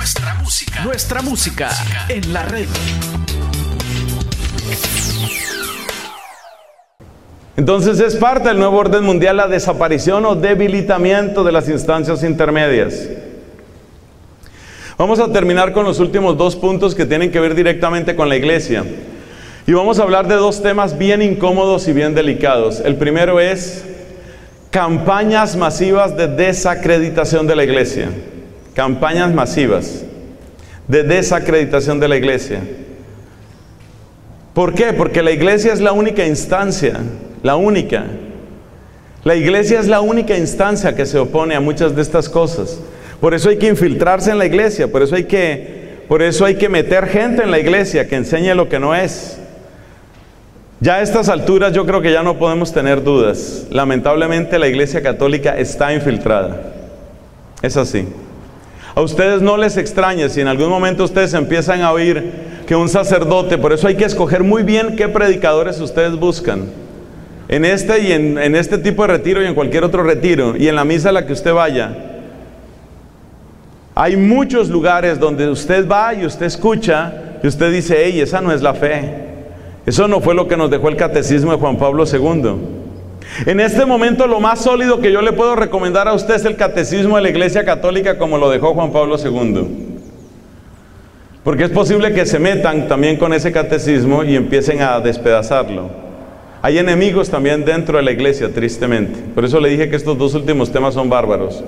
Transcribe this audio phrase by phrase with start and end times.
[0.00, 0.82] Nuestra música.
[0.82, 1.70] Nuestra música
[2.08, 2.66] en la red.
[7.58, 13.10] Entonces es parte del nuevo orden mundial la desaparición o debilitamiento de las instancias intermedias.
[14.96, 18.36] Vamos a terminar con los últimos dos puntos que tienen que ver directamente con la
[18.36, 18.86] iglesia.
[19.66, 22.80] Y vamos a hablar de dos temas bien incómodos y bien delicados.
[22.80, 23.84] El primero es
[24.70, 28.08] campañas masivas de desacreditación de la iglesia.
[28.74, 30.04] Campañas masivas
[30.86, 32.60] de desacreditación de la iglesia.
[34.54, 34.92] ¿Por qué?
[34.92, 37.00] Porque la iglesia es la única instancia,
[37.42, 38.06] la única.
[39.22, 42.80] La iglesia es la única instancia que se opone a muchas de estas cosas.
[43.20, 46.56] Por eso hay que infiltrarse en la iglesia, por eso hay que, por eso hay
[46.56, 49.38] que meter gente en la iglesia que enseñe lo que no es.
[50.80, 53.66] Ya a estas alturas yo creo que ya no podemos tener dudas.
[53.70, 56.72] Lamentablemente la iglesia católica está infiltrada.
[57.60, 58.06] Es así.
[59.00, 62.32] A ustedes no les extraña si en algún momento ustedes empiezan a oír
[62.66, 66.66] que un sacerdote, por eso hay que escoger muy bien qué predicadores ustedes buscan.
[67.48, 70.68] En este y en, en este tipo de retiro y en cualquier otro retiro y
[70.68, 71.96] en la misa a la que usted vaya.
[73.94, 78.52] Hay muchos lugares donde usted va y usted escucha y usted dice, hey, esa no
[78.52, 79.14] es la fe.
[79.86, 82.79] Eso no fue lo que nos dejó el catecismo de Juan Pablo II.
[83.46, 86.56] En este momento lo más sólido que yo le puedo recomendar a usted es el
[86.56, 89.66] catecismo de la Iglesia Católica como lo dejó Juan Pablo II.
[91.42, 95.88] Porque es posible que se metan también con ese catecismo y empiecen a despedazarlo.
[96.60, 99.18] Hay enemigos también dentro de la iglesia, tristemente.
[99.34, 101.64] Por eso le dije que estos dos últimos temas son bárbaros.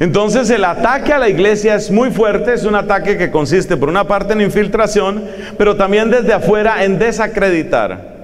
[0.00, 3.90] Entonces el ataque a la iglesia es muy fuerte, es un ataque que consiste por
[3.90, 5.24] una parte en infiltración,
[5.58, 8.17] pero también desde afuera en desacreditar.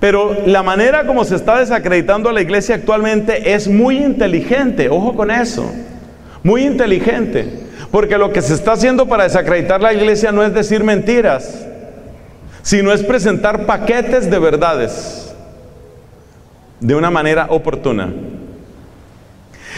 [0.00, 5.14] Pero la manera como se está desacreditando a la iglesia actualmente es muy inteligente, ojo
[5.14, 5.70] con eso,
[6.44, 7.48] muy inteligente,
[7.90, 11.66] porque lo que se está haciendo para desacreditar la iglesia no es decir mentiras,
[12.62, 15.34] sino es presentar paquetes de verdades
[16.80, 18.12] de una manera oportuna.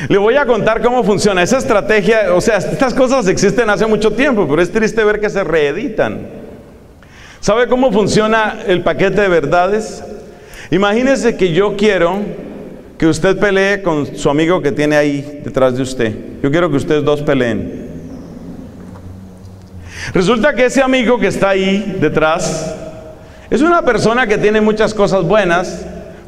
[0.09, 2.35] Le voy a contar cómo funciona esa estrategia.
[2.35, 6.27] O sea, estas cosas existen hace mucho tiempo, pero es triste ver que se reeditan.
[7.41, 10.03] ¿Sabe cómo funciona el paquete de verdades?
[10.71, 12.21] Imagínese que yo quiero
[12.97, 16.15] que usted pelee con su amigo que tiene ahí detrás de usted.
[16.43, 17.89] Yo quiero que ustedes dos peleen.
[20.15, 22.77] Resulta que ese amigo que está ahí detrás
[23.51, 25.85] es una persona que tiene muchas cosas buenas,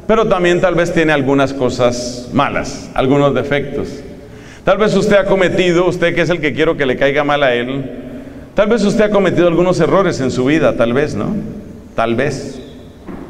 [0.07, 3.87] pero también tal vez tiene algunas cosas malas, algunos defectos.
[4.65, 7.43] Tal vez usted ha cometido, usted que es el que quiero que le caiga mal
[7.43, 7.83] a él,
[8.55, 11.33] tal vez usted ha cometido algunos errores en su vida, tal vez, ¿no?
[11.95, 12.59] Tal vez.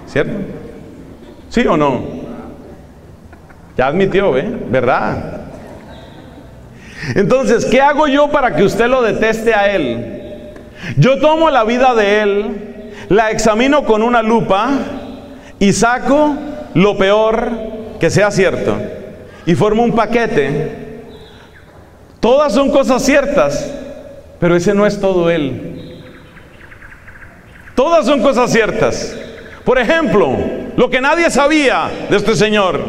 [0.07, 0.62] ¿Cierto?
[1.53, 2.02] ¿Sí o no?
[3.78, 4.52] Ya admitió, ¿eh?
[4.72, 5.41] ¿Verdad?
[7.14, 10.50] Entonces, ¿qué hago yo para que usted lo deteste a él?
[10.97, 14.72] Yo tomo la vida de él, la examino con una lupa
[15.59, 16.36] y saco
[16.74, 17.52] lo peor
[18.00, 18.75] que sea cierto
[19.46, 21.03] y formo un paquete.
[22.20, 23.72] Todas son cosas ciertas,
[24.40, 26.02] pero ese no es todo él.
[27.75, 29.16] Todas son cosas ciertas.
[29.64, 32.79] Por ejemplo, lo que nadie sabía de este señor,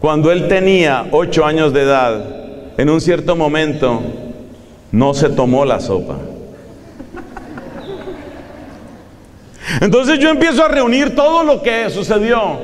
[0.00, 2.24] cuando él tenía ocho años de edad,
[2.76, 4.02] en un cierto momento,
[4.90, 6.16] no se tomó la sopa.
[9.80, 12.58] Entonces yo empiezo a reunir todo lo que sucedió.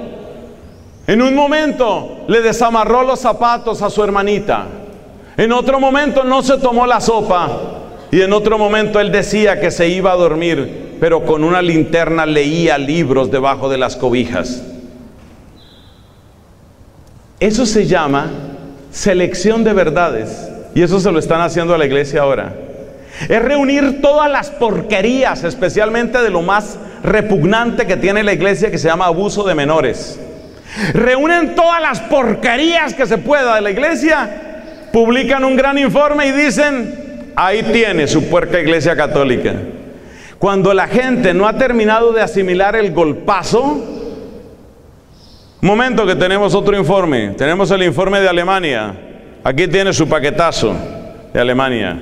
[1.06, 4.67] En un momento le desamarró los zapatos a su hermanita.
[5.37, 7.49] En otro momento no se tomó la sopa.
[8.11, 12.27] Y en otro momento él decía que se iba a dormir, pero con una linterna
[12.27, 14.63] leía libros debajo de las cobijas.
[17.41, 18.31] Eso se llama
[18.91, 20.49] selección de verdades.
[20.75, 22.55] Y eso se lo están haciendo a la iglesia ahora.
[23.29, 28.79] Es reunir todas las porquerías, especialmente de lo más repugnante que tiene la iglesia que
[28.79, 30.21] se llama abuso de menores.
[30.93, 34.31] Reúnen todas las porquerías que se pueda de la iglesia,
[34.93, 39.55] publican un gran informe y dicen, ahí tiene su puerca iglesia católica.
[40.38, 43.85] Cuando la gente no ha terminado de asimilar el golpazo,
[45.61, 48.94] momento que tenemos otro informe, tenemos el informe de Alemania,
[49.43, 50.76] aquí tiene su paquetazo
[51.32, 52.00] de Alemania.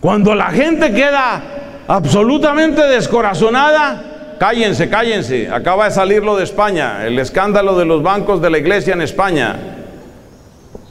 [0.00, 1.42] Cuando la gente queda
[1.88, 5.48] absolutamente descorazonada, cállense, cállense.
[5.48, 9.02] Acaba de salir lo de España, el escándalo de los bancos de la iglesia en
[9.02, 9.56] España.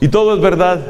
[0.00, 0.80] Y todo es verdad.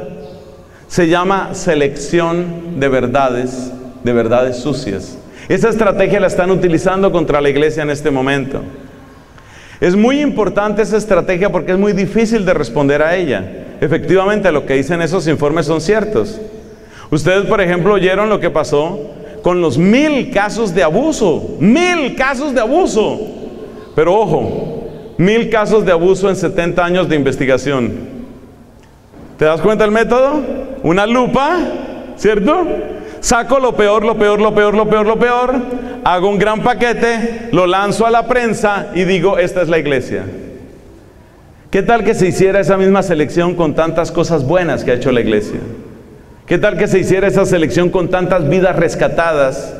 [0.86, 3.72] Se llama selección de verdades,
[4.04, 5.18] de verdades sucias.
[5.48, 8.62] Esa estrategia la están utilizando contra la iglesia en este momento.
[9.80, 13.58] Es muy importante esa estrategia porque es muy difícil de responder a ella.
[13.80, 16.40] efectivamente lo que dicen esos informes son ciertos.
[17.10, 19.10] Ustedes, por ejemplo, oyeron lo que pasó
[19.42, 23.20] con los mil casos de abuso, mil casos de abuso.
[23.96, 24.88] Pero ojo,
[25.18, 27.92] mil casos de abuso en 70 años de investigación.
[29.36, 30.40] ¿Te das cuenta del método?
[30.84, 31.58] Una lupa,
[32.16, 32.64] ¿cierto?
[33.22, 35.54] Saco lo peor, lo peor, lo peor, lo peor, lo peor,
[36.02, 40.24] hago un gran paquete, lo lanzo a la prensa y digo, esta es la iglesia.
[41.70, 45.12] ¿Qué tal que se hiciera esa misma selección con tantas cosas buenas que ha hecho
[45.12, 45.60] la iglesia?
[46.46, 49.72] ¿Qué tal que se hiciera esa selección con tantas vidas rescatadas?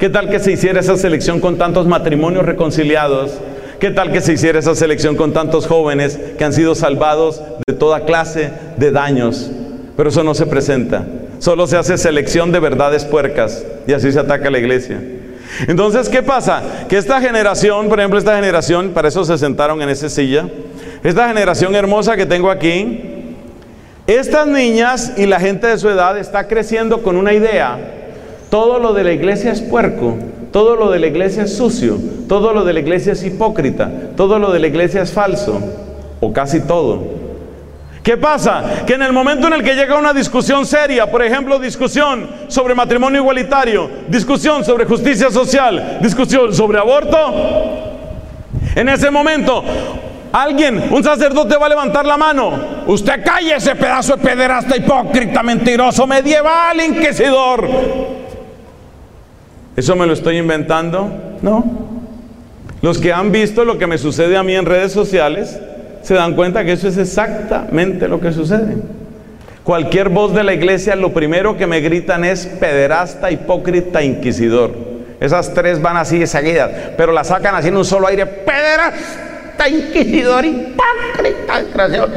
[0.00, 3.38] ¿Qué tal que se hiciera esa selección con tantos matrimonios reconciliados?
[3.78, 7.74] ¿Qué tal que se hiciera esa selección con tantos jóvenes que han sido salvados de
[7.74, 9.48] toda clase de daños?
[9.96, 11.06] Pero eso no se presenta.
[11.40, 15.00] Solo se hace selección de verdades puercas y así se ataca la iglesia.
[15.66, 16.62] Entonces, ¿qué pasa?
[16.86, 20.46] Que esta generación, por ejemplo, esta generación, para eso se sentaron en esa silla,
[21.02, 23.34] esta generación hermosa que tengo aquí,
[24.06, 27.78] estas niñas y la gente de su edad está creciendo con una idea.
[28.50, 30.18] Todo lo de la iglesia es puerco,
[30.52, 31.96] todo lo de la iglesia es sucio,
[32.28, 35.58] todo lo de la iglesia es hipócrita, todo lo de la iglesia es falso,
[36.20, 37.19] o casi todo.
[38.02, 38.84] ¿Qué pasa?
[38.86, 42.74] Que en el momento en el que llega una discusión seria, por ejemplo, discusión sobre
[42.74, 47.18] matrimonio igualitario, discusión sobre justicia social, discusión sobre aborto,
[48.74, 49.62] en ese momento
[50.32, 52.52] alguien, un sacerdote va a levantar la mano.
[52.86, 57.68] Usted calle ese pedazo de pederasta hipócrita, mentiroso, medieval, inquisidor.
[59.76, 61.10] ¿Eso me lo estoy inventando?
[61.42, 61.64] No.
[62.80, 65.60] Los que han visto lo que me sucede a mí en redes sociales,
[66.02, 68.76] se dan cuenta que eso es exactamente lo que sucede.
[69.64, 74.72] Cualquier voz de la iglesia, lo primero que me gritan es pederasta, hipócrita, inquisidor.
[75.20, 78.24] Esas tres van así de seguidas, pero la sacan así en un solo aire.
[78.26, 82.08] Pederasta, inquisidor, hipócrita, desgraciado.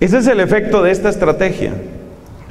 [0.00, 1.72] Ese es el efecto de esta estrategia.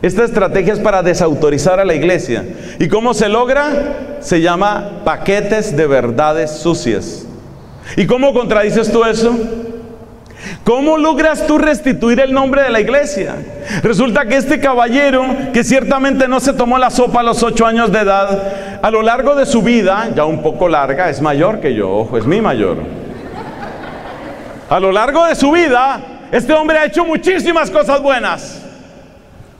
[0.02, 2.46] Esta estrategia es para desautorizar a la iglesia.
[2.78, 4.20] ¿Y cómo se logra?
[4.22, 7.27] Se llama paquetes de verdades sucias.
[7.96, 9.36] ¿Y cómo contradices tú eso?
[10.64, 13.36] ¿Cómo logras tú restituir el nombre de la iglesia?
[13.84, 17.92] Resulta que este caballero, que ciertamente no se tomó la sopa a los ocho años
[17.92, 21.74] de edad, a lo largo de su vida, ya un poco larga, es mayor que
[21.74, 22.78] yo, ojo, es mi mayor.
[24.70, 26.02] A lo largo de su vida,
[26.32, 28.62] este hombre ha hecho muchísimas cosas buenas,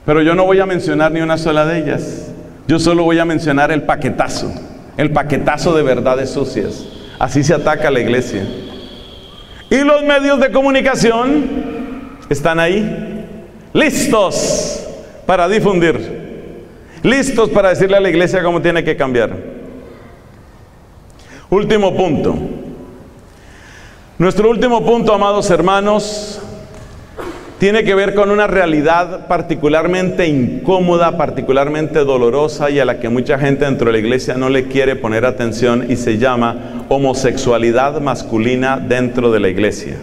[0.04, 2.30] pero yo no voy a mencionar ni una sola de ellas.
[2.66, 4.52] Yo solo voy a mencionar el paquetazo,
[4.98, 6.97] el paquetazo de verdades sucias.
[7.18, 8.46] Así se ataca a la iglesia.
[9.70, 13.26] Y los medios de comunicación están ahí,
[13.72, 14.86] listos
[15.26, 16.66] para difundir,
[17.02, 19.36] listos para decirle a la iglesia cómo tiene que cambiar.
[21.50, 22.36] Último punto.
[24.18, 26.42] Nuestro último punto, amados hermanos,
[27.58, 33.36] tiene que ver con una realidad particularmente incómoda, particularmente dolorosa y a la que mucha
[33.36, 38.78] gente dentro de la iglesia no le quiere poner atención y se llama homosexualidad masculina
[38.78, 39.96] dentro de la iglesia.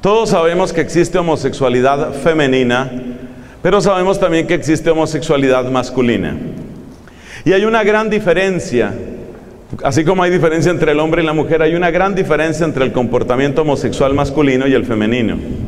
[0.00, 2.90] Todos sabemos que existe homosexualidad femenina,
[3.62, 6.36] pero sabemos también que existe homosexualidad masculina.
[7.44, 8.92] Y hay una gran diferencia,
[9.84, 12.84] así como hay diferencia entre el hombre y la mujer, hay una gran diferencia entre
[12.84, 15.65] el comportamiento homosexual masculino y el femenino.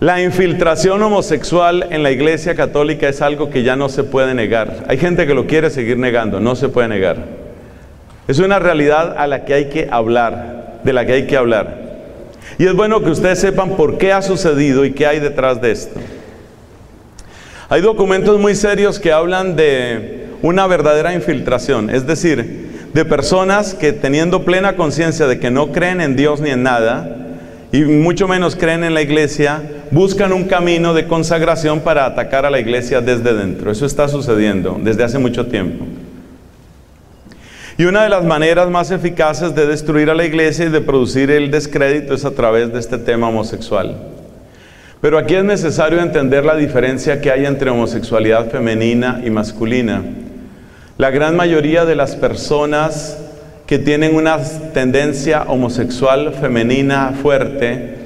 [0.00, 4.84] La infiltración homosexual en la iglesia católica es algo que ya no se puede negar.
[4.88, 7.18] Hay gente que lo quiere seguir negando, no se puede negar.
[8.26, 11.76] Es una realidad a la que hay que hablar, de la que hay que hablar.
[12.58, 15.72] Y es bueno que ustedes sepan por qué ha sucedido y qué hay detrás de
[15.72, 16.00] esto.
[17.68, 23.92] Hay documentos muy serios que hablan de una verdadera infiltración, es decir, de personas que
[23.92, 27.18] teniendo plena conciencia de que no creen en Dios ni en nada,
[27.70, 32.50] y mucho menos creen en la iglesia, buscan un camino de consagración para atacar a
[32.50, 33.70] la iglesia desde dentro.
[33.70, 35.84] Eso está sucediendo desde hace mucho tiempo.
[37.76, 41.30] Y una de las maneras más eficaces de destruir a la iglesia y de producir
[41.30, 43.96] el descrédito es a través de este tema homosexual.
[45.00, 50.02] Pero aquí es necesario entender la diferencia que hay entre homosexualidad femenina y masculina.
[50.98, 53.16] La gran mayoría de las personas
[53.66, 54.36] que tienen una
[54.74, 57.99] tendencia homosexual femenina fuerte,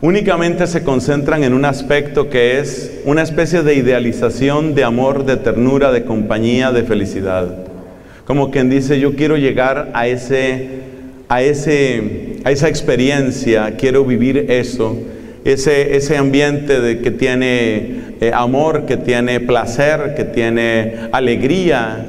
[0.00, 5.36] únicamente se concentran en un aspecto que es una especie de idealización de amor, de
[5.36, 7.48] ternura, de compañía, de felicidad.
[8.24, 10.88] Como quien dice, yo quiero llegar a ese
[11.28, 14.96] a ese a esa experiencia, quiero vivir eso,
[15.44, 22.04] ese ese ambiente de que tiene eh, amor, que tiene placer, que tiene alegría,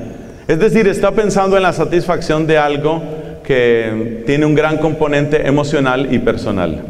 [0.49, 3.03] es decir, está pensando en la satisfacción de algo
[3.43, 6.88] que tiene un gran componente emocional y personal.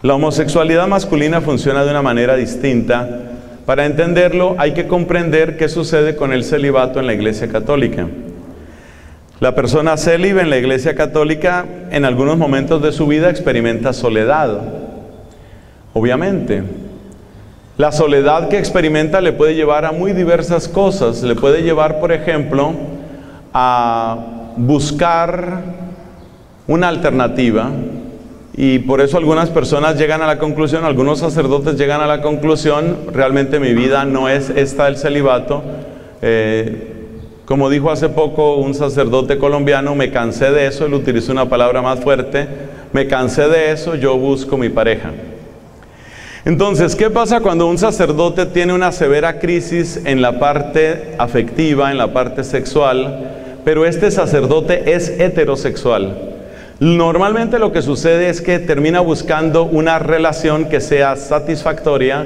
[0.00, 3.08] La homosexualidad masculina funciona de una manera distinta.
[3.66, 8.06] Para entenderlo hay que comprender qué sucede con el celibato en la Iglesia Católica.
[9.40, 14.60] La persona célibe en la Iglesia Católica en algunos momentos de su vida experimenta soledad.
[15.94, 16.62] Obviamente,
[17.76, 21.24] la soledad que experimenta le puede llevar a muy diversas cosas.
[21.24, 22.72] Le puede llevar, por ejemplo,
[23.52, 24.16] a
[24.56, 25.62] buscar
[26.68, 27.68] una alternativa.
[28.60, 32.96] Y por eso algunas personas llegan a la conclusión, algunos sacerdotes llegan a la conclusión,
[33.12, 35.62] realmente mi vida no es esta del celibato.
[36.20, 36.94] Eh,
[37.44, 41.82] como dijo hace poco un sacerdote colombiano, me cansé de eso, él utilizó una palabra
[41.82, 42.48] más fuerte,
[42.92, 45.12] me cansé de eso, yo busco mi pareja.
[46.44, 51.98] Entonces, ¿qué pasa cuando un sacerdote tiene una severa crisis en la parte afectiva, en
[51.98, 56.27] la parte sexual, pero este sacerdote es heterosexual?
[56.80, 62.24] Normalmente lo que sucede es que termina buscando una relación que sea satisfactoria,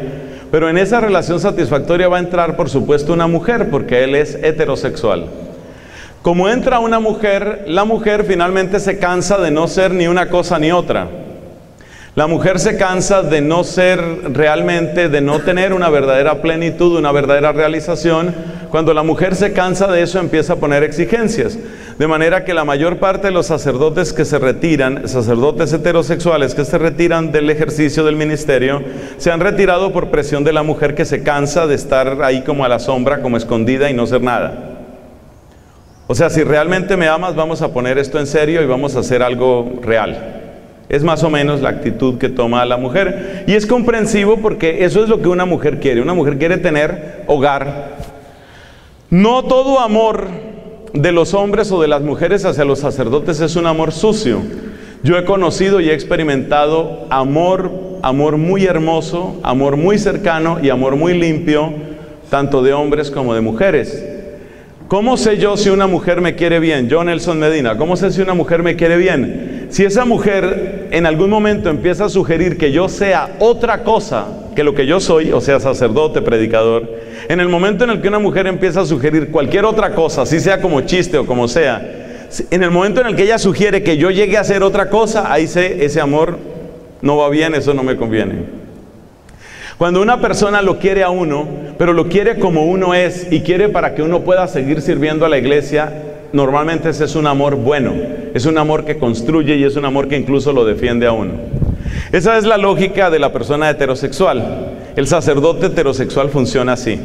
[0.50, 4.35] pero en esa relación satisfactoria va a entrar, por supuesto, una mujer, porque él es
[4.35, 5.25] heterosexual.
[6.21, 10.59] Como entra una mujer, la mujer finalmente se cansa de no ser ni una cosa
[10.59, 11.09] ni otra.
[12.14, 13.99] La mujer se cansa de no ser
[14.35, 18.35] realmente, de no tener una verdadera plenitud, una verdadera realización.
[18.71, 21.59] Cuando la mujer se cansa de eso empieza a poner exigencias.
[22.02, 26.64] De manera que la mayor parte de los sacerdotes que se retiran, sacerdotes heterosexuales que
[26.64, 28.82] se retiran del ejercicio del ministerio,
[29.18, 32.64] se han retirado por presión de la mujer que se cansa de estar ahí como
[32.64, 34.80] a la sombra, como escondida y no ser nada.
[36.09, 38.99] O sea, si realmente me amas, vamos a poner esto en serio y vamos a
[38.99, 40.40] hacer algo real.
[40.88, 43.44] Es más o menos la actitud que toma la mujer.
[43.47, 46.02] Y es comprensivo porque eso es lo que una mujer quiere.
[46.02, 47.90] Una mujer quiere tener hogar.
[49.09, 50.51] No todo amor
[50.93, 54.41] de los hombres o de las mujeres hacia los sacerdotes es un amor sucio.
[55.03, 57.71] Yo he conocido y he experimentado amor,
[58.03, 61.73] amor muy hermoso, amor muy cercano y amor muy limpio,
[62.31, 64.05] tanto de hombres como de mujeres.
[64.87, 66.89] ¿Cómo sé yo si una mujer me quiere bien?
[66.89, 69.69] Yo, Nelson Medina, ¿cómo sé si una mujer me quiere bien?
[69.71, 74.64] Si esa mujer en algún momento empieza a sugerir que yo sea otra cosa que
[74.64, 76.88] lo que yo soy, o sea, sacerdote, predicador,
[77.28, 80.40] en el momento en el que una mujer empieza a sugerir cualquier otra cosa, si
[80.40, 83.97] sea como chiste o como sea, en el momento en el que ella sugiere que
[83.97, 86.38] yo llegue a hacer otra cosa, ahí sé, ese amor
[87.00, 88.62] no va bien, eso no me conviene.
[89.76, 93.68] Cuando una persona lo quiere a uno, pero lo quiere como uno es y quiere
[93.68, 95.92] para que uno pueda seguir sirviendo a la iglesia,
[96.32, 97.92] normalmente ese es un amor bueno,
[98.32, 101.62] es un amor que construye y es un amor que incluso lo defiende a uno.
[102.12, 104.76] Esa es la lógica de la persona heterosexual.
[104.97, 107.00] El sacerdote heterosexual funciona así.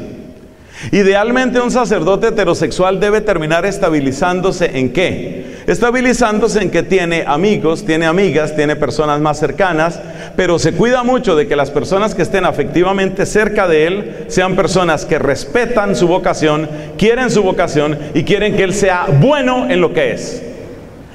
[0.91, 5.63] Idealmente un sacerdote heterosexual debe terminar estabilizándose en qué?
[5.65, 9.97] Estabilizándose en que tiene amigos, tiene amigas, tiene personas más cercanas,
[10.35, 14.57] pero se cuida mucho de que las personas que estén afectivamente cerca de él sean
[14.57, 19.79] personas que respetan su vocación, quieren su vocación y quieren que él sea bueno en
[19.79, 20.43] lo que es.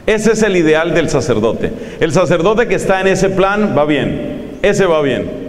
[0.06, 1.70] Ese es el ideal del sacerdote.
[2.00, 5.42] El sacerdote que está en ese plan va bien, ese va bien.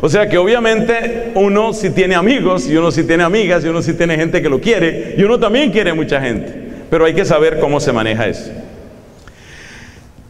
[0.00, 3.82] O sea que obviamente uno si tiene amigos y uno si tiene amigas y uno
[3.82, 6.62] si tiene gente que lo quiere y uno también quiere mucha gente.
[6.88, 8.50] Pero hay que saber cómo se maneja eso.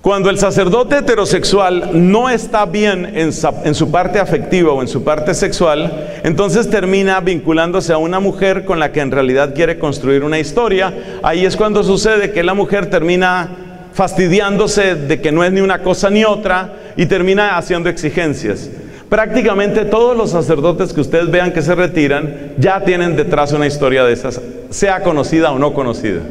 [0.02, 5.32] Cuando el sacerdote heterosexual no está bien en, su parte afectiva o en su parte
[5.32, 10.40] sexual, entonces termina vinculándose a una mujer con la que en realidad quiere construir una
[10.40, 10.92] historia.
[11.22, 13.48] Ahí es cuando sucede que la mujer termina
[13.94, 18.70] fastidiándose de que no es ni una cosa ni otra y termina haciendo exigencias.
[19.08, 24.02] Prácticamente todos los sacerdotes que ustedes vean que se retiran ya tienen detrás una historia
[24.02, 26.22] de esas, sea conocida o no conocida.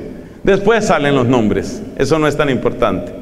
[0.44, 3.21] Después salen los nombres, eso no es tan importante.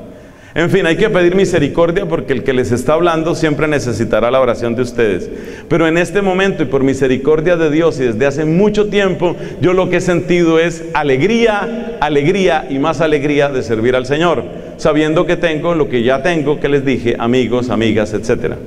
[0.55, 4.41] En fin, hay que pedir misericordia porque el que les está hablando siempre necesitará la
[4.41, 5.29] oración de ustedes.
[5.67, 9.73] Pero en este momento y por misericordia de Dios y desde hace mucho tiempo, yo
[9.73, 14.43] lo que he sentido es alegría, alegría y más alegría de servir al Señor,
[14.77, 18.57] sabiendo que tengo lo que ya tengo, que les dije, amigos, amigas, etcétera.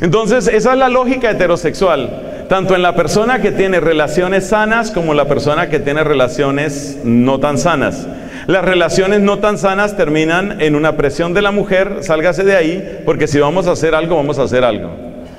[0.00, 5.12] Entonces, esa es la lógica heterosexual, tanto en la persona que tiene relaciones sanas como
[5.12, 8.06] la persona que tiene relaciones no tan sanas.
[8.46, 13.02] Las relaciones no tan sanas terminan en una presión de la mujer, sálgase de ahí,
[13.04, 14.90] porque si vamos a hacer algo, vamos a hacer algo.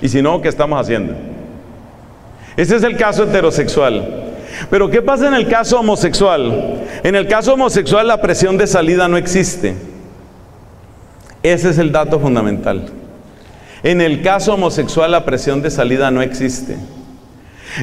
[0.02, 1.14] Y si no, ¿qué estamos haciendo?
[2.58, 4.32] Ese es el caso heterosexual.
[4.70, 6.80] Pero ¿qué pasa en el caso homosexual?
[7.04, 9.76] En el caso homosexual la presión de salida no existe.
[11.44, 12.86] Ese es el dato fundamental.
[13.84, 16.78] En el caso homosexual la presión de salida no existe.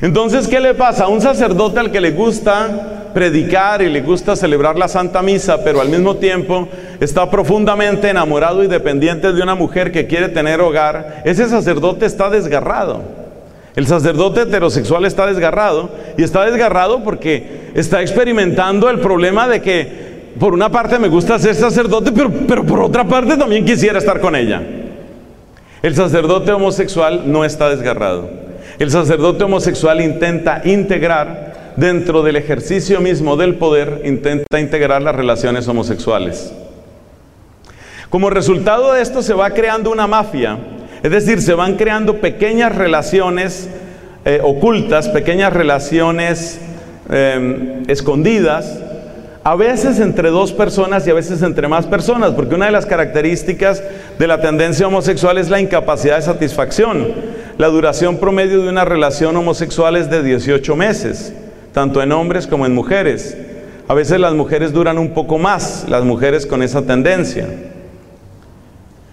[0.02, 1.04] Entonces, ¿qué le pasa?
[1.04, 5.62] A un sacerdote al que le gusta predicar y le gusta celebrar la Santa Misa,
[5.64, 6.68] pero al mismo tiempo
[7.00, 12.30] está profundamente enamorado y dependiente de una mujer que quiere tener hogar, ese sacerdote está
[12.30, 13.02] desgarrado.
[13.76, 20.08] El sacerdote heterosexual está desgarrado y está desgarrado porque está experimentando el problema de que
[20.38, 24.20] por una parte me gusta ser sacerdote, pero, pero por otra parte también quisiera estar
[24.20, 24.62] con ella.
[25.82, 28.28] El sacerdote homosexual no está desgarrado.
[28.78, 31.47] El sacerdote homosexual intenta integrar
[31.78, 36.52] dentro del ejercicio mismo del poder, intenta integrar las relaciones homosexuales.
[38.10, 40.58] Como resultado de esto se va creando una mafia,
[41.02, 43.68] es decir, se van creando pequeñas relaciones
[44.24, 46.58] eh, ocultas, pequeñas relaciones
[47.10, 48.80] em, escondidas,
[49.44, 52.86] a veces entre dos personas y a veces entre más personas, porque una de las
[52.86, 53.82] características
[54.18, 57.06] de la tendencia homosexual es la incapacidad de satisfacción.
[57.56, 61.32] La duración promedio de una relación homosexual es de 18 meses,
[61.78, 63.38] tanto en hombres como en mujeres.
[63.86, 67.46] A veces las mujeres duran un poco más, las mujeres con esa tendencia.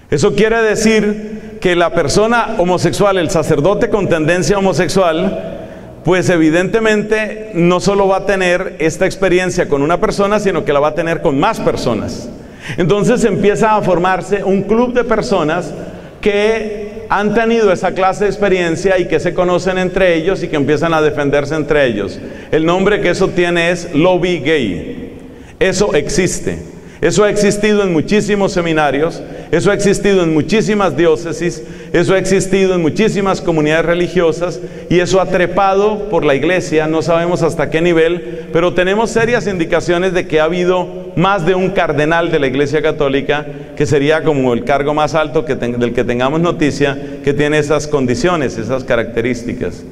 [0.09, 5.59] Eso quiere decir que la persona homosexual, el sacerdote con tendencia homosexual,
[6.03, 10.79] pues evidentemente no solo va a tener esta experiencia con una persona, sino que la
[10.79, 12.27] va a tener con más personas.
[12.77, 15.71] Entonces empieza a formarse un club de personas
[16.19, 20.55] que han tenido esa clase de experiencia y que se conocen entre ellos y que
[20.55, 22.19] empiezan a defenderse entre ellos.
[22.51, 25.13] El nombre que eso tiene es lobby gay.
[25.59, 26.59] Eso existe.
[27.01, 29.21] Eso ha existido en muchísimos seminarios,
[29.51, 31.61] eso ha existido en muchísimas diócesis,
[31.93, 34.59] eso ha existido en muchísimas comunidades religiosas
[34.89, 39.45] y eso ha trepado por la iglesia, no sabemos hasta qué nivel, pero tenemos serias
[39.45, 43.45] indicaciones de que ha habido más de un cardenal de la iglesia católica,
[43.75, 48.57] que sería como el cargo más alto del que tengamos noticia, que tiene esas condiciones,
[48.57, 49.83] esas características.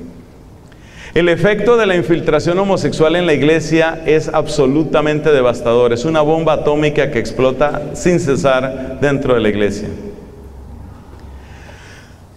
[1.14, 5.94] El efecto de la infiltración homosexual en la iglesia es absolutamente devastador.
[5.94, 9.90] Es una bomba atómica que explota sin cesar dentro de la iglesia.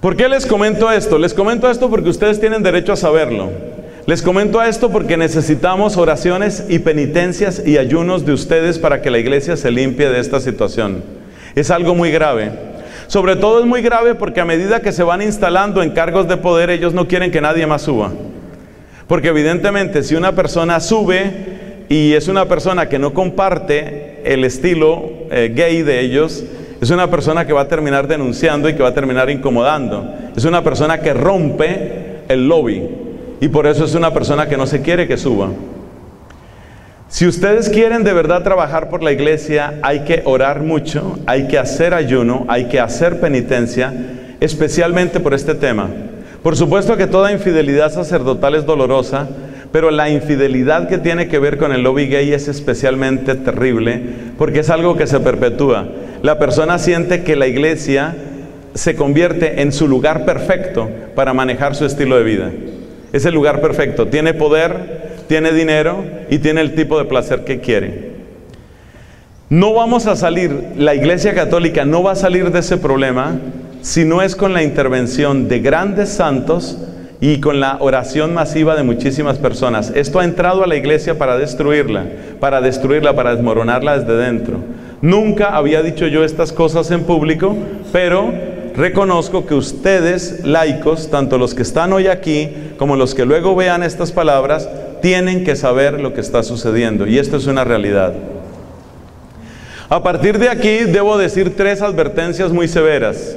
[0.00, 1.18] ¿Por qué les comento esto?
[1.18, 3.50] Les comento esto porque ustedes tienen derecho a saberlo.
[4.06, 9.18] Les comento esto porque necesitamos oraciones y penitencias y ayunos de ustedes para que la
[9.18, 11.02] iglesia se limpie de esta situación.
[11.56, 12.52] Es algo muy grave.
[13.08, 16.36] Sobre todo es muy grave porque a medida que se van instalando en cargos de
[16.36, 18.12] poder, ellos no quieren que nadie más suba.
[19.08, 25.10] Porque evidentemente si una persona sube y es una persona que no comparte el estilo
[25.32, 26.44] eh, gay de ellos,
[26.80, 30.14] es una persona que va a terminar denunciando y que va a terminar incomodando.
[30.36, 33.05] Es una persona que rompe el lobby
[33.40, 35.50] y por eso es una persona que no se quiere que suba.
[37.08, 41.58] Si ustedes quieren de verdad trabajar por la iglesia, hay que orar mucho, hay que
[41.58, 43.94] hacer ayuno, hay que hacer penitencia,
[44.40, 45.88] especialmente por este tema.
[46.42, 49.28] Por supuesto que toda infidelidad sacerdotal es dolorosa,
[49.70, 54.00] pero la infidelidad que tiene que ver con el lobby gay es especialmente terrible
[54.38, 55.86] porque es algo que se perpetúa.
[56.22, 58.16] La persona siente que la iglesia
[58.74, 62.50] se convierte en su lugar perfecto para manejar su estilo de vida.
[63.12, 64.08] Es el lugar perfecto.
[64.08, 68.16] Tiene poder, tiene dinero y tiene el tipo de placer que quiere.
[69.48, 73.38] No vamos a salir, la iglesia católica no va a salir de ese problema
[73.80, 76.78] si no es con la intervención de grandes santos
[77.20, 79.92] y con la oración masiva de muchísimas personas.
[79.94, 82.06] Esto ha entrado a la iglesia para destruirla,
[82.40, 84.58] para destruirla, para desmoronarla desde dentro.
[85.00, 87.56] Nunca había dicho yo estas cosas en público,
[87.92, 88.32] pero
[88.76, 93.82] reconozco que ustedes, laicos, tanto los que están hoy aquí como los que luego vean
[93.82, 94.68] estas palabras,
[95.02, 97.06] tienen que saber lo que está sucediendo.
[97.06, 98.14] Y esto es una realidad.
[99.88, 103.36] A partir de aquí debo decir tres advertencias muy severas.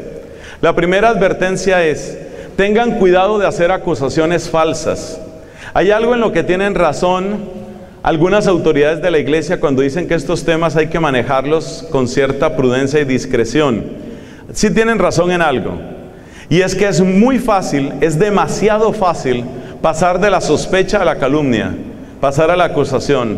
[0.61, 2.17] La primera advertencia es,
[2.55, 5.21] tengan cuidado de hacer acusaciones falsas.
[5.73, 7.59] Hay algo en lo que tienen razón
[8.01, 12.55] algunas autoridades de la iglesia cuando dicen que estos temas hay que manejarlos con cierta
[12.55, 13.98] prudencia y discreción.
[14.53, 15.73] Sí tienen razón en algo.
[16.49, 19.45] Y es que es muy fácil, es demasiado fácil
[19.81, 21.75] pasar de la sospecha a la calumnia,
[22.19, 23.37] pasar a la acusación.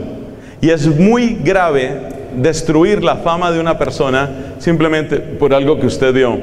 [0.62, 6.14] Y es muy grave destruir la fama de una persona simplemente por algo que usted
[6.14, 6.40] vio.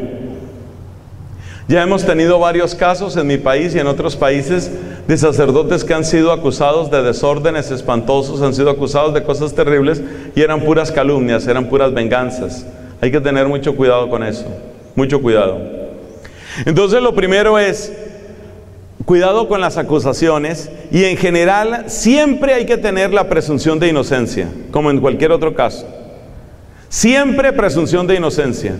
[1.69, 4.71] Ya hemos tenido varios casos en mi país y en otros países
[5.07, 10.03] de sacerdotes que han sido acusados de desórdenes espantosos, han sido acusados de cosas terribles
[10.35, 12.67] y eran puras calumnias, eran puras venganzas.
[13.01, 14.47] Hay que tener mucho cuidado con eso,
[14.95, 15.61] mucho cuidado.
[16.65, 17.93] Entonces lo primero es
[19.05, 24.49] cuidado con las acusaciones y en general siempre hay que tener la presunción de inocencia,
[24.71, 25.87] como en cualquier otro caso.
[26.89, 28.75] Siempre presunción de inocencia.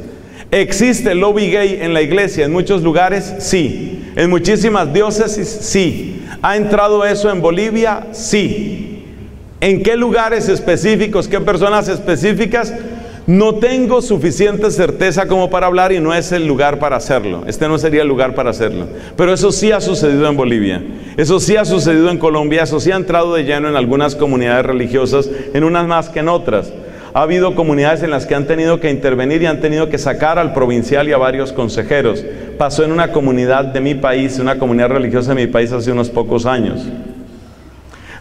[0.51, 3.35] ¿Existe lobby gay en la iglesia en muchos lugares?
[3.39, 4.13] Sí.
[4.17, 5.47] ¿En muchísimas diócesis?
[5.47, 6.25] Sí.
[6.43, 8.07] ¿Ha entrado eso en Bolivia?
[8.13, 9.05] Sí.
[9.61, 12.73] ¿En qué lugares específicos, qué personas específicas?
[13.29, 17.45] No tengo suficiente certeza como para hablar y no es el lugar para hacerlo.
[17.47, 18.87] Este no sería el lugar para hacerlo.
[19.19, 20.83] Pero eso sí ha sucedido en Bolivia.
[21.19, 22.63] Eso sí ha sucedido en Colombia.
[22.63, 26.29] Eso sí ha entrado de lleno en algunas comunidades religiosas, en unas más que en
[26.29, 26.73] otras.
[27.13, 30.39] Ha habido comunidades en las que han tenido que intervenir y han tenido que sacar
[30.39, 32.25] al provincial y a varios consejeros.
[32.57, 36.09] Pasó en una comunidad de mi país, una comunidad religiosa de mi país hace unos
[36.09, 36.81] pocos años.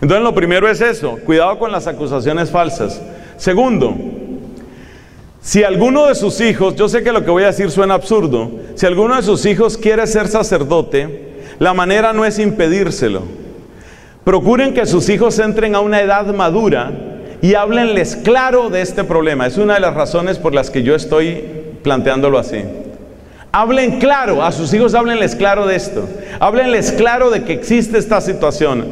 [0.01, 3.01] Entonces lo primero es eso, cuidado con las acusaciones falsas.
[3.37, 3.95] Segundo,
[5.47, 8.51] si alguno de sus hijos, yo sé que lo que voy a decir suena absurdo,
[8.75, 13.21] si alguno de sus hijos quiere ser sacerdote, la manera no es impedírselo.
[14.25, 16.91] Procuren que sus hijos entren a una edad madura
[17.41, 19.47] y háblenles claro de este problema.
[19.47, 21.45] Es una de las razones por las que yo estoy
[21.81, 22.65] planteándolo así.
[23.53, 26.09] Hablen claro, a sus hijos háblenles claro de esto.
[26.41, 28.85] Háblenles claro de que existe esta situación.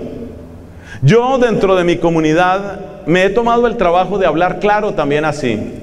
[1.01, 5.81] Yo dentro de mi comunidad me he tomado el trabajo de hablar claro también así.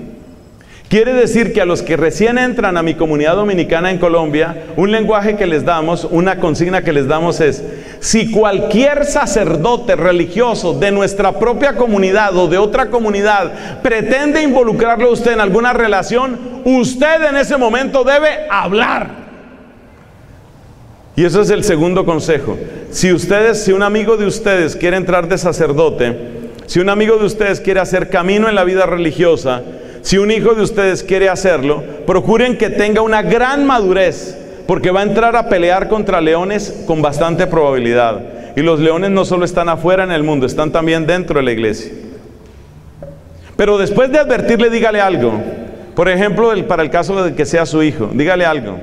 [0.93, 4.93] Quiere decir que a los que recién entran a mi comunidad dominicana en Colombia, un
[4.93, 7.65] lenguaje que les damos, una consigna que les damos es,
[8.01, 15.13] si cualquier sacerdote religioso de nuestra propia comunidad o de otra comunidad pretende involucrarlo a
[15.13, 19.13] usted en alguna relación, usted en ese momento debe hablar.
[21.17, 22.59] Y eso es el segundo consejo.
[22.91, 26.19] Si ustedes, si un amigo de ustedes quiere entrar de sacerdote,
[26.67, 29.63] si un amigo de ustedes quiere hacer camino en la vida religiosa,
[30.03, 34.37] si un hijo de ustedes quiere hacerlo, procuren que tenga una gran madurez,
[34.67, 38.21] porque va a entrar a pelear contra leones con bastante probabilidad.
[38.57, 41.53] Y los leones no solo están afuera en el mundo, están también dentro de la
[41.53, 41.93] iglesia.
[43.57, 45.41] Pero después de advertirle, dígale algo.
[45.95, 48.79] Por ejemplo, para el caso de que sea su hijo, dígale algo.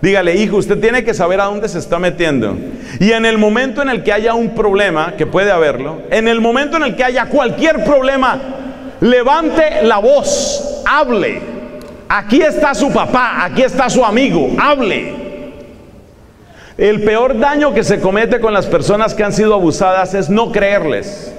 [0.00, 2.56] Dígale, hijo, usted tiene que saber a dónde se está metiendo.
[3.00, 6.40] Y en el momento en el que haya un problema, que puede haberlo, en el
[6.40, 8.63] momento en el que haya cualquier problema,
[9.00, 11.40] levante la voz, hable.
[12.08, 15.24] Aquí está su papá, aquí está su amigo, hable.
[16.76, 20.50] El peor daño que se comete con las personas que han sido abusadas es no
[20.50, 21.32] creerles.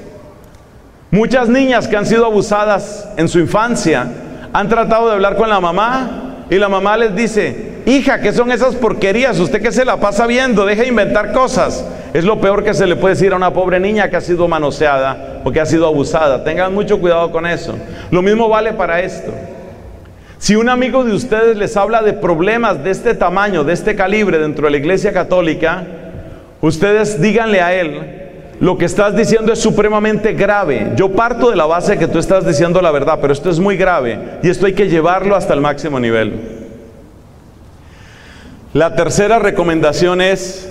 [1.11, 4.07] Muchas niñas que han sido abusadas en su infancia
[4.53, 8.51] han tratado de hablar con la mamá y la mamá les dice, Hija, ¿qué son
[8.51, 9.39] esas porquerías?
[9.39, 11.85] Usted que se la pasa viendo, deja de inventar cosas.
[12.13, 14.47] Es lo peor que se le puede decir a una pobre niña que ha sido
[14.47, 16.43] manoseada o que ha sido abusada.
[16.43, 17.75] Tengan mucho cuidado con eso.
[18.09, 19.31] Lo mismo vale para esto.
[20.39, 24.39] Si un amigo de ustedes les habla de problemas de este tamaño, de este calibre
[24.39, 25.85] dentro de la iglesia católica,
[26.61, 28.23] ustedes díganle a él,
[28.59, 30.93] lo que estás diciendo es supremamente grave.
[30.95, 33.77] Yo parto de la base que tú estás diciendo la verdad, pero esto es muy
[33.77, 36.33] grave y esto hay que llevarlo hasta el máximo nivel.
[38.73, 40.69] La tercera recomendación es,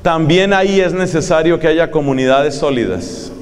[0.00, 3.33] también ahí es necesario que haya comunidades sólidas.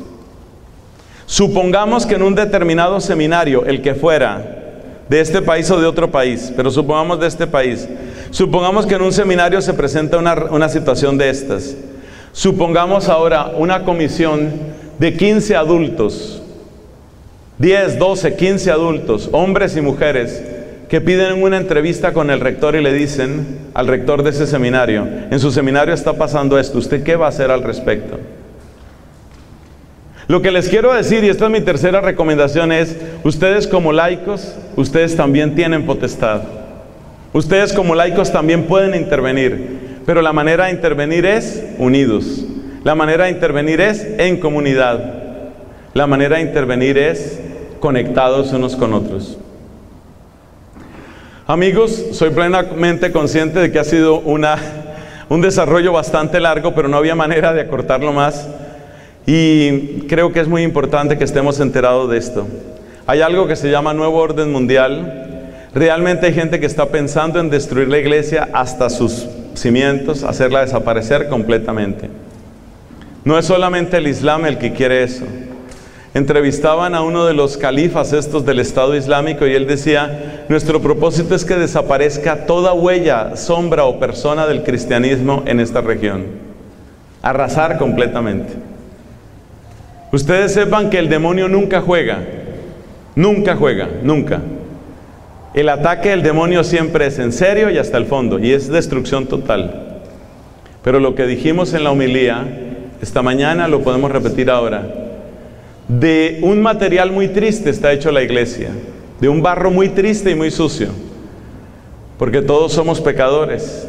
[1.27, 4.63] Supongamos que en un determinado seminario, el que fuera,
[5.09, 7.89] de este país o de otro país, pero supongamos de este país,
[8.31, 11.77] supongamos que en un seminario se presenta una, una situación de estas.
[12.33, 14.51] Supongamos ahora una comisión
[14.99, 16.43] de 15 adultos,
[17.59, 20.43] 10, 12, 15 adultos, hombres y mujeres,
[20.89, 25.07] que piden una entrevista con el rector y le dicen al rector de ese seminario,
[25.31, 28.19] en su seminario está pasando esto, ¿usted qué va a hacer al respecto?
[30.29, 34.57] Lo que les quiero decir, y esta es mi tercera recomendación, es, ustedes como laicos,
[34.77, 36.43] ustedes también tienen potestad.
[37.33, 42.45] Ustedes como laicos también pueden intervenir, pero la manera de intervenir es unidos.
[42.85, 45.23] La manera de intervenir es en comunidad.
[45.95, 47.41] La manera de intervenir es
[47.81, 49.39] conectados unos con otros.
[51.47, 54.57] Amigos, soy plenamente consciente de que ha sido una,
[55.29, 58.49] un desarrollo bastante largo, pero no había manera de acortarlo más.
[59.27, 62.47] Y creo que es muy importante que estemos enterados de esto.
[63.07, 65.51] Hay algo que se llama nuevo orden mundial.
[65.75, 71.29] Realmente hay gente que está pensando en destruir la iglesia hasta sus cimientos, hacerla desaparecer
[71.29, 72.11] completamente.
[73.25, 75.25] No es solamente el Islam el que quiere eso
[76.15, 81.35] entrevistaban a uno de los califas estos del Estado Islámico y él decía, nuestro propósito
[81.35, 86.27] es que desaparezca toda huella, sombra o persona del cristianismo en esta región.
[87.23, 88.53] Arrasar completamente.
[90.13, 92.19] Ustedes sepan que el demonio nunca juega,
[93.17, 94.43] nunca juega, nunca.
[95.55, 99.27] El ataque del demonio siempre es en serio y hasta el fondo, y es destrucción
[99.27, 100.03] total.
[100.85, 102.45] Pero lo que dijimos en la homilía,
[103.01, 104.87] esta mañana lo podemos repetir ahora.
[105.89, 108.69] De un material muy triste está hecho la iglesia,
[109.19, 110.89] de un barro muy triste y muy sucio,
[112.19, 113.89] porque todos somos pecadores,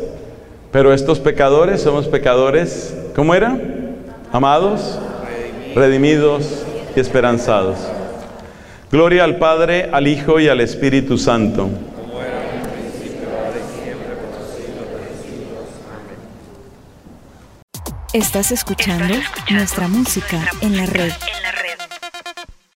[0.72, 3.58] pero estos pecadores somos pecadores, ¿cómo era?
[4.32, 5.00] Amados,
[5.76, 7.78] redimidos, y esperanzados.
[8.92, 11.70] Gloria al Padre, al Hijo y al Espíritu Santo.
[18.14, 19.16] Estás escuchando
[19.50, 21.12] nuestra música en la red.